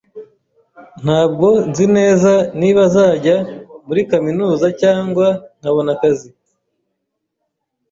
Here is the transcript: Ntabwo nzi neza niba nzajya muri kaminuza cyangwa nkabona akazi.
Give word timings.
Ntabwo 1.03 1.47
nzi 1.69 1.85
neza 1.97 2.31
niba 2.59 2.81
nzajya 2.89 3.37
muri 3.87 4.01
kaminuza 4.11 4.67
cyangwa 4.81 5.27
nkabona 5.59 5.89
akazi. 5.95 6.29